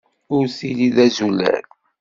[0.35, 1.65] Ur ttili d azulal.